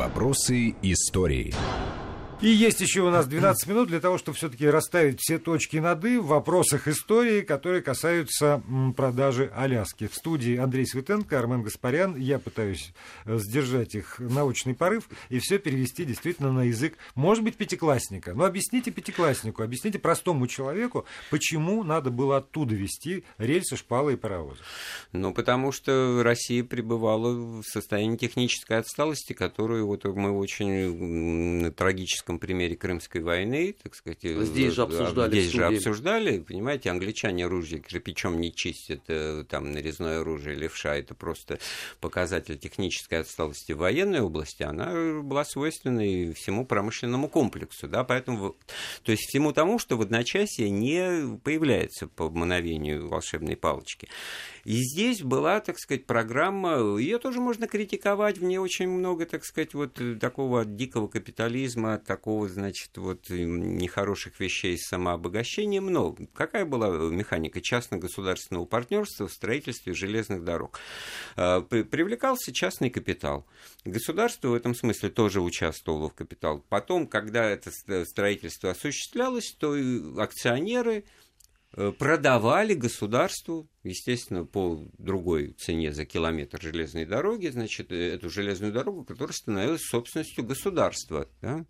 [0.00, 1.52] Вопросы истории.
[2.42, 6.02] И есть еще у нас 12 минут для того, чтобы все-таки расставить все точки над
[6.06, 8.62] «и» в вопросах истории, которые касаются
[8.96, 10.06] продажи Аляски.
[10.06, 12.16] В студии Андрей Светенко, Армен Гаспарян.
[12.16, 12.94] Я пытаюсь
[13.26, 18.32] э, сдержать их научный порыв и все перевести действительно на язык, может быть, пятиклассника.
[18.32, 24.62] Но объясните пятикласснику, объясните простому человеку, почему надо было оттуда вести рельсы, шпалы и паровозы.
[25.12, 32.38] Ну, потому что Россия пребывала в состоянии технической отсталости, которую вот мы очень трагически классическом
[32.38, 35.30] примере Крымской войны, так сказать, э, здесь же обсуждали.
[35.30, 41.14] Здесь же обсуждали, понимаете, англичане оружие кирпичом не чистят, э, там нарезное оружие, левша, это
[41.14, 41.58] просто
[42.00, 48.56] показатель технической отсталости в военной области, она была свойственна и всему промышленному комплексу, да, поэтому,
[49.02, 54.08] то есть всему тому, что в одночасье не появляется по мгновению волшебной палочки.
[54.70, 59.44] И здесь была, так сказать, программа, ее тоже можно критиковать, в ней очень много, так
[59.44, 66.28] сказать, вот такого дикого капитализма, такого, значит, вот нехороших вещей самообогащения много.
[66.34, 70.78] Какая была механика частно-государственного партнерства в строительстве железных дорог?
[71.34, 73.48] Привлекался частный капитал.
[73.84, 76.64] Государство в этом смысле тоже участвовало в капитал.
[76.68, 77.72] Потом, когда это
[78.04, 79.74] строительство осуществлялось, то
[80.16, 81.02] акционеры Э,
[81.72, 89.04] продавали государству, естественно, по другой цене за километр железной дороги, значит, э, эту железную дорогу,
[89.04, 91.28] которая становилась собственностью государства.
[91.40, 91.64] Да?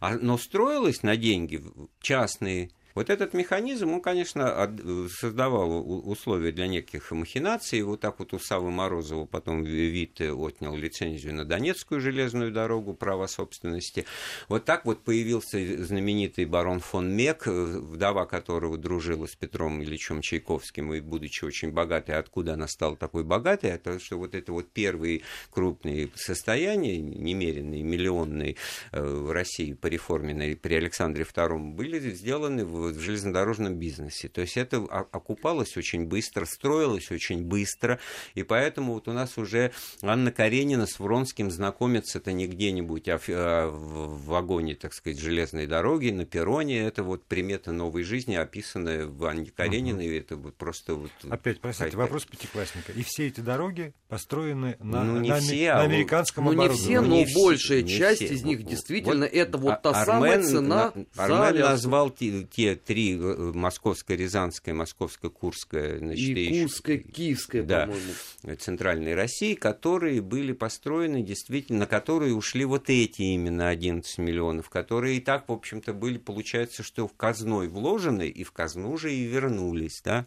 [0.00, 1.62] А, но строилась на деньги
[2.00, 4.76] частные вот этот механизм, он, конечно,
[5.08, 7.80] создавал условия для неких махинаций.
[7.82, 13.28] Вот так вот у Савы Морозова потом вид отнял лицензию на Донецкую железную дорогу, право
[13.28, 14.04] собственности.
[14.48, 20.92] Вот так вот появился знаменитый барон фон Мек, вдова которого дружила с Петром Ильичем Чайковским,
[20.92, 25.22] и будучи очень богатой, откуда она стала такой богатой, это что вот это вот первые
[25.52, 28.56] крупные состояния, немеренные, миллионные
[28.90, 34.28] э, в России по реформенной при Александре II, были сделаны в в железнодорожном бизнесе.
[34.28, 37.98] То есть это окупалось очень быстро, строилось очень быстро,
[38.34, 39.72] и поэтому вот у нас уже
[40.02, 45.18] Анна Каренина с Вронским знакомится это не где-нибудь, а в, а в вагоне, так сказать,
[45.18, 46.80] железной дороги, на перроне.
[46.80, 50.08] Это вот примета новой жизни, описанная в Анне Карениной.
[50.08, 50.16] Угу.
[50.16, 51.10] Это вот просто вот...
[51.28, 52.92] Опять, простите, вопрос пятиклассника.
[52.92, 56.78] И все эти дороги построены на, ну, не на, все, на американском ну, оборудовании?
[56.78, 58.34] не все, но не большая не часть все.
[58.34, 63.16] из них действительно вот, это вот та Армен, самая цена Армен назвал те, те три
[63.16, 68.56] э, московская, рязанская, московская, курская, значит, и Курская, Киевская, да, по-моему.
[68.58, 75.18] Центральной России, которые были построены действительно, на которые ушли вот эти именно 11 миллионов, которые
[75.18, 79.24] и так, в общем-то, были, получается, что в казной вложены, и в казну же и
[79.24, 80.26] вернулись, да,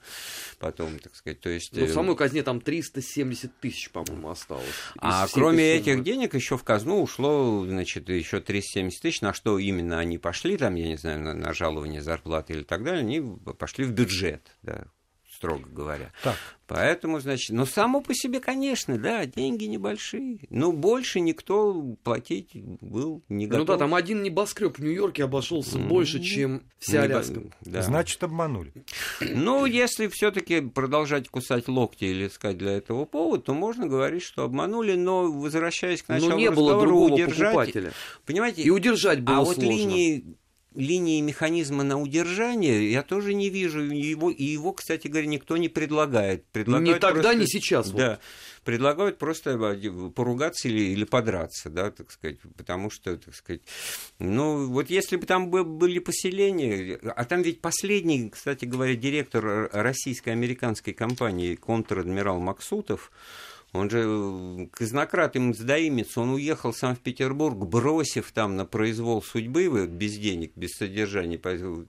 [0.60, 1.74] потом, так сказать, то есть...
[1.74, 4.66] Ну, в э, самой казне там 370 тысяч, по-моему, осталось.
[4.98, 10.00] А кроме этих денег еще в казну ушло, значит, еще 370 тысяч, на что именно
[10.00, 13.22] они пошли, там, я не знаю, на, на жалование зарплаты зарплаты или так далее, они
[13.58, 14.86] пошли в бюджет, да,
[15.34, 16.12] строго говоря.
[16.24, 16.36] Так.
[16.68, 23.24] Поэтому, значит, ну, само по себе, конечно, да, деньги небольшие, но больше никто платить был
[23.28, 23.68] не готов.
[23.68, 25.88] Ну да, там один небоскреб в Нью-Йорке обошелся mm-hmm.
[25.88, 27.16] больше, чем вся Небо...
[27.16, 27.42] Аляска.
[27.62, 27.82] Да.
[27.82, 28.72] Значит, обманули.
[29.20, 34.44] Ну, если все-таки продолжать кусать локти или искать для этого повод, то можно говорить, что
[34.44, 37.92] обманули, но возвращаясь к началу но не было другого удержать, покупателя.
[38.26, 38.62] Понимаете?
[38.62, 39.64] И удержать было а сложно.
[39.64, 40.38] вот линии
[40.76, 43.82] линии механизма на удержание я тоже не вижу.
[43.82, 46.46] Его, и его, кстати говоря, никто не предлагает.
[46.48, 47.92] Предлагают ни тогда, просто, ни сейчас.
[47.92, 48.10] Да.
[48.10, 48.20] Вот.
[48.64, 49.58] Предлагают просто
[50.16, 53.62] поругаться или, или подраться, да, так сказать, потому что, так сказать,
[54.20, 60.94] ну, вот если бы там были поселения, а там ведь последний, кстати говоря, директор российско-американской
[60.94, 63.12] компании, контр-адмирал Максутов,
[63.74, 69.88] он же казнократ им сдаимец, он уехал сам в Петербург, бросив там на произвол судьбы,
[69.88, 71.40] без денег, без содержания,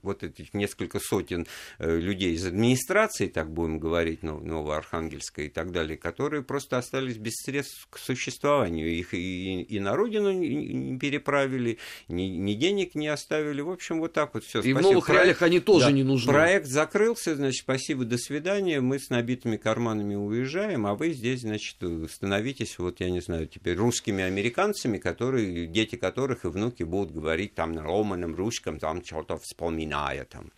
[0.01, 1.45] вот этих несколько сотен
[1.79, 7.33] э, людей из администрации, так будем говорить, Новоархангельской и так далее, которые просто остались без
[7.33, 8.89] средств к существованию.
[8.89, 13.61] Их и, и на родину не переправили, ни, ни денег не оставили.
[13.61, 14.59] В общем, вот так вот все.
[14.59, 14.77] И спасибо.
[14.77, 15.91] в новых реалиях они тоже да.
[15.91, 16.31] не нужны.
[16.31, 21.72] Проект закрылся, значит, спасибо, до свидания, мы с набитыми карманами уезжаем, а вы здесь, значит,
[21.79, 27.13] значит, становитесь, вот я не знаю, теперь русскими американцами, которые, дети которых и внуки будут
[27.13, 30.51] говорить там на ломаном русском, там что-то вспоминая, там,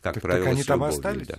[0.00, 1.26] как так, правило, так они там остались?
[1.26, 1.38] Да.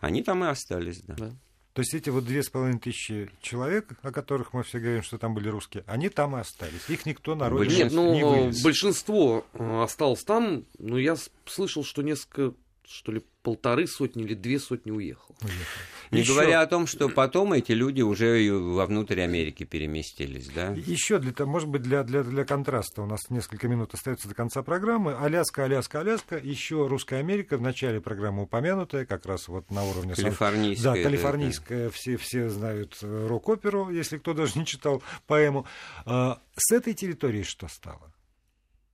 [0.00, 1.14] Они там и остались, да.
[1.14, 1.32] да.
[1.74, 5.18] То есть эти вот две с половиной тысячи человек, о которых мы все говорим, что
[5.18, 6.88] там были русские, они там и остались.
[6.88, 8.62] Их никто на родине Нет, ну, не вывез.
[8.62, 11.16] большинство э, осталось там, но я
[11.46, 12.54] слышал, что несколько,
[12.84, 15.34] что ли, полторы сотни или две сотни уехал.
[15.40, 15.80] уехал.
[16.14, 16.32] Не еще...
[16.32, 20.70] говоря о том, что потом эти люди уже вовнутрь Америки переместились, да?
[20.70, 24.62] Еще для может быть, для, для, для контраста, у нас несколько минут остается до конца
[24.62, 25.14] программы.
[25.14, 30.14] Аляска, Аляска, Аляска, еще Русская Америка, в начале программы упомянутая, как раз вот на уровне...
[30.14, 30.94] Калифорнийская.
[30.94, 35.66] Да, калифорнийская, все, все знают э, рок-оперу, если кто даже не читал поэму.
[36.06, 38.13] А, с этой территории что стало?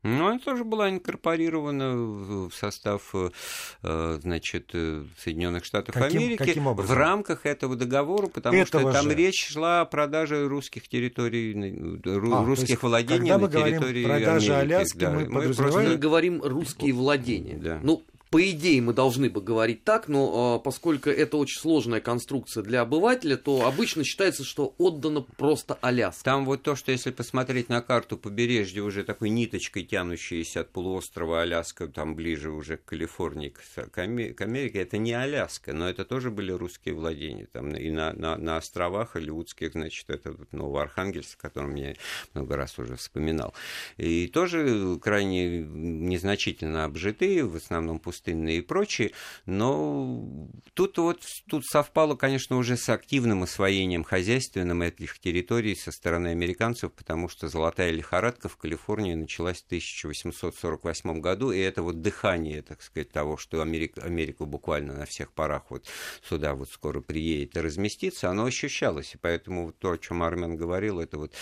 [0.03, 6.67] Ну, она тоже была инкорпорирована в состав э, значит, э, Соединенных Штатов каким, Америки каким
[6.69, 6.95] образом?
[6.95, 9.15] в рамках этого договора, потому этого что там же.
[9.15, 14.75] речь шла о продаже русских территорий, а, русских владений на территории продажа Америки.
[14.75, 15.11] Аляски, да.
[15.11, 17.59] мы, мы просто говорим русские владения.
[17.59, 17.81] Да.
[17.83, 22.63] Ну, по идее, мы должны бы говорить так, но э, поскольку это очень сложная конструкция
[22.63, 26.23] для обывателя, то обычно считается, что отдано просто Аляска.
[26.23, 31.43] Там вот то, что если посмотреть на карту побережья, уже такой ниточкой тянущейся от полуострова
[31.43, 33.61] Аляска, там ближе уже к Калифорнии, к,
[33.91, 37.49] к Америке, это не Аляска, но это тоже были русские владения.
[37.53, 41.95] Там и на, на, на островах Голливудских, значит, это вот Новоархангельск, о котором я
[42.35, 43.55] много раз уже вспоминал.
[43.97, 49.13] И тоже крайне незначительно обжитые, в основном пустые пустынные и прочие,
[49.47, 56.29] но тут вот тут совпало, конечно, уже с активным освоением хозяйственным этих территорий со стороны
[56.29, 62.63] американцев, потому что золотая лихорадка в Калифорнии началась в 1848 году, и это вот дыхание,
[62.63, 65.87] так сказать, того, что Америка, Америка буквально на всех парах вот
[66.23, 71.01] сюда вот скоро приедет и разместится, оно ощущалось, и поэтому то, о чем Армен говорил,
[71.01, 71.33] это вот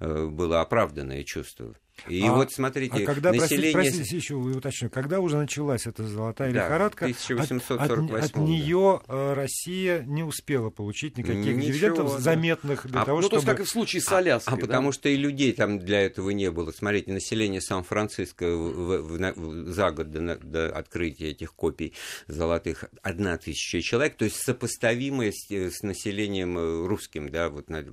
[0.00, 1.74] э, было оправданное чувство.
[2.08, 3.72] И а, вот смотрите, а когда, население...
[3.72, 8.36] Простите, простите, еще уточню, когда уже началась эта золотая да, лихорадка, 1848 от, от, от
[8.36, 12.18] нее э, Россия не успела получить никаких Ничего, дивидендов да.
[12.18, 13.30] заметных для а, того, ну, чтобы...
[13.30, 14.52] то есть, как и в случае с Аляской.
[14.52, 14.66] А, а да?
[14.66, 16.70] потому что и людей там для этого не было.
[16.70, 21.94] Смотрите, население Сан-Франциско в, в, в, за год до, до открытия этих копий
[22.28, 27.84] золотых одна тысяча человек, то есть сопоставимое с, с населением э, русским, да, вот на,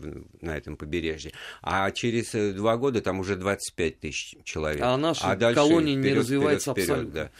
[0.42, 1.32] на этом побережье.
[1.62, 4.82] А через э, два года там уже 25 5 тысяч человек.
[4.82, 7.14] А наши а колонии не развиваются вперед, абсолютно.
[7.14, 7.32] Да.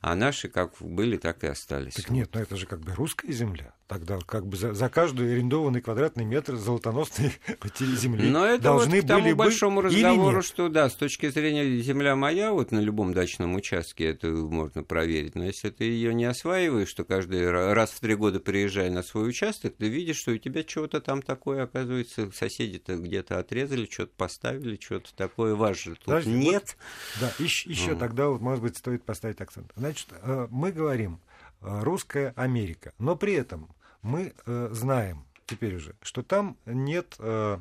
[0.00, 1.94] А наши как были, так и остались.
[1.94, 3.74] Так нет, но это же как бы русская земля.
[3.88, 7.32] Тогда как бы за, за каждый арендованный квадратный метр золотоносной
[7.78, 11.30] земли Но это должны вот к тому были большому бы разговору, что да, с точки
[11.30, 15.34] зрения земля моя, вот на любом дачном участке это можно проверить.
[15.36, 19.30] Но если ты ее не осваиваешь, что каждый раз в три года приезжая на свой
[19.30, 24.78] участок, ты видишь, что у тебя чего-то там такое, оказывается, соседи-то где-то отрезали, что-то поставили,
[24.78, 25.94] что-то такое важное.
[25.94, 26.76] Тут Подожди, нет.
[27.20, 27.98] Вот, да, еще, еще mm.
[27.98, 29.72] тогда, вот, может быть, стоит поставить акцент.
[29.76, 31.20] Значит, э, мы говорим
[31.62, 33.70] э, русская Америка, но при этом
[34.02, 37.58] мы э, знаем теперь уже, что там нет, э,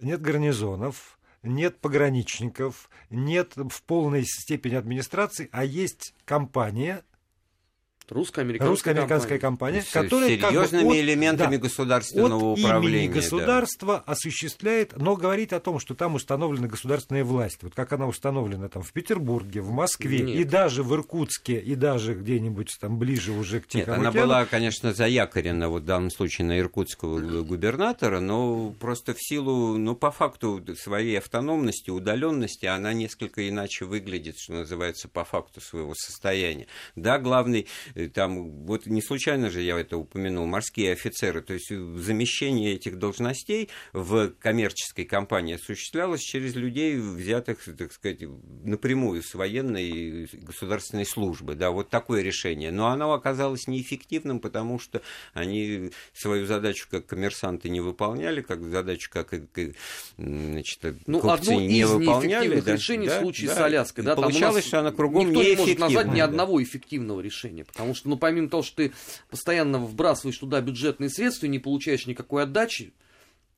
[0.00, 7.04] нет гарнизонов, нет пограничников, нет в полной степени администрации, а есть компания,
[8.10, 13.04] Русско-американская, русско-американская компания, компания которая серьезными как бы от, элементами да, государственного от управления.
[13.06, 14.12] Имени государства да.
[14.12, 17.62] осуществляет, но говорит о том, что там установлена государственная власть.
[17.62, 20.36] Вот как она установлена там в Петербурге, в Москве Нет.
[20.38, 24.44] и даже в Иркутске, и даже где-нибудь там ближе уже к Тихому Нет, она была,
[24.44, 30.10] конечно, заякорена вот в данном случае на иркутского губернатора, но просто в силу, ну, по
[30.10, 36.66] факту своей автономности, удаленности, она несколько иначе выглядит, что называется, по факту своего состояния.
[36.96, 37.66] Да, главный
[38.14, 43.68] там, вот не случайно же я это упомянул, морские офицеры, то есть замещение этих должностей
[43.92, 48.20] в коммерческой компании осуществлялось через людей, взятых, так сказать,
[48.64, 52.70] напрямую с военной и государственной службы, да, вот такое решение.
[52.70, 59.10] Но оно оказалось неэффективным, потому что они свою задачу как коммерсанты не выполняли, как задачу
[59.12, 59.34] как
[60.16, 62.60] значит, ну, купцы не выполняли.
[62.60, 64.04] Да, решений да, в случае да, с Аляской.
[64.04, 67.94] Да, получалось, что она кругом никто не может назвать ни одного эффективного решения, потому Потому
[67.94, 68.92] что, ну, помимо того, что ты
[69.30, 72.94] постоянно вбрасываешь туда бюджетные средства и не получаешь никакой отдачи,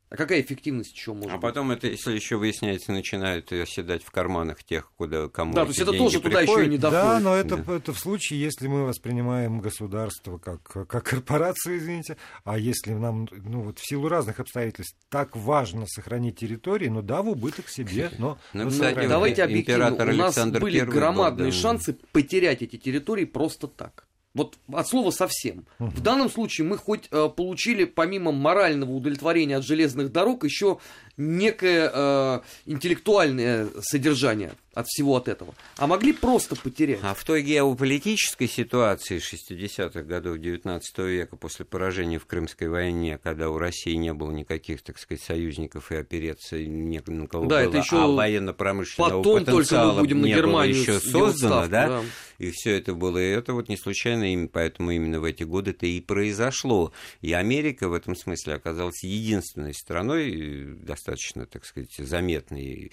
[0.08, 4.62] а какая эффективность еще может А потом это, если еще выясняется, начинают оседать в карманах
[4.62, 7.02] тех, куда кому Да, то есть это тоже туда еще и не доходит.
[7.02, 7.74] Да, но это, да.
[7.74, 13.62] это в случае, если мы воспринимаем государство как, как корпорацию, извините, а если нам, ну
[13.62, 18.38] вот в силу разных обстоятельств, так важно сохранить территории, ну да, в убыток себе, но...
[18.52, 24.06] Ну, кстати, давайте объективно, у нас были громадные шансы потерять эти территории просто так.
[24.36, 25.64] Вот от слова совсем.
[25.78, 25.88] Угу.
[25.88, 30.78] В данном случае мы хоть э, получили, помимо морального удовлетворения от железных дорог, еще
[31.16, 37.00] некое э, интеллектуальное содержание от всего от этого, а могли просто потерять.
[37.02, 43.48] А в той геополитической ситуации 60-х годов 19 века после поражения в Крымской войне, когда
[43.48, 47.68] у России не было никаких, так сказать, союзников и опереться не на кого да, было,
[47.70, 51.68] это еще а военно-промышленного потом потенциала только мы будем не на Германию было еще создано,
[51.68, 51.88] да?
[51.88, 52.02] да?
[52.36, 55.70] И все это было, и это вот не случайно, им, поэтому именно в эти годы
[55.70, 56.92] это и произошло.
[57.22, 62.92] И Америка в этом смысле оказалась единственной страной, достаточно, так сказать, заметной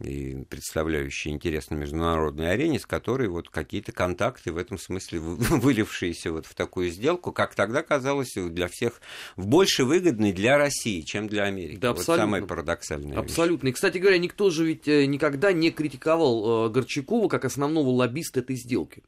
[0.00, 6.32] и представляющей интерес на международной арене, с которой вот какие-то контакты в этом смысле вылившиеся
[6.32, 9.00] вот в такую сделку, как тогда казалось для всех
[9.36, 11.78] больше выгодной для России, чем для Америки.
[11.78, 12.24] Да, вот абсолютно.
[12.24, 13.18] самое парадоксальное.
[13.18, 13.66] Абсолютно.
[13.66, 13.72] Вещь.
[13.72, 18.40] И, кстати говоря, никто же ведь э, никогда не критиковал э, Горчакова как основного лоббиста
[18.40, 19.02] этой сделки.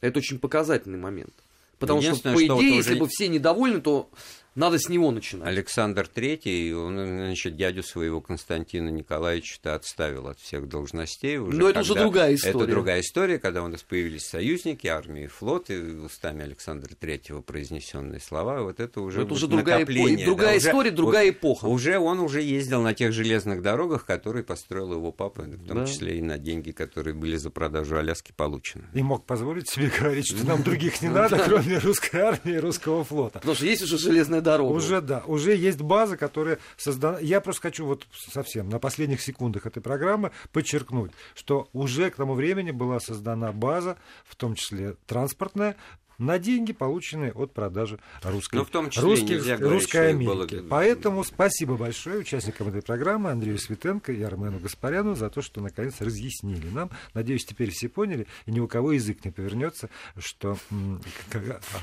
[0.00, 1.34] Это очень показательный момент.
[1.78, 3.00] Потому что, по идее, что вот если уже...
[3.00, 4.10] бы все недовольны, то
[4.54, 5.48] надо с него начинать.
[5.48, 11.38] Александр Третий, он, значит, дядю своего Константина Николаевича отставил от всех должностей.
[11.38, 12.64] Уже Но это уже другая история.
[12.64, 17.40] Это другая история, когда у нас появились союзники, армии и флот, и устами Александра Третьего
[17.40, 20.24] произнесенные слова, вот это уже Это уже другая, эпо...
[20.24, 21.66] другая да, история, уже, другая эпоха.
[21.66, 25.86] Уже он уже ездил на тех железных дорогах, которые построил его папа, в том да.
[25.86, 28.84] числе и на деньги, которые были за продажу Аляски получены.
[28.94, 33.04] И мог позволить себе говорить, что нам других не надо, кроме русской армии и русского
[33.04, 33.38] флота.
[33.38, 34.72] Потому что есть уже железная дорога.
[34.72, 37.18] Уже, да, уже есть база, которая создана.
[37.20, 42.34] Я просто хочу вот совсем на последних секундах этой программы подчеркнуть, что уже к тому
[42.34, 45.76] времени была создана база, в том числе транспортная,
[46.20, 50.56] на деньги, полученные от продажи русской, Но ну, в том числе русских, говорить, русской Америки.
[50.56, 50.68] Было...
[50.68, 56.00] Поэтому спасибо большое участникам этой программы Андрею Светенко и Армену Гаспаряну за то, что наконец
[56.00, 56.90] разъяснили нам.
[57.14, 60.58] Надеюсь, теперь все поняли, и ни у кого язык не повернется, что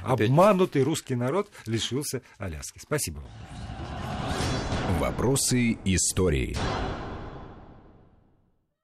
[0.04, 2.80] обманутый русский народ лишился Аляски.
[2.80, 5.00] Спасибо вам.
[5.00, 6.56] Вопросы истории.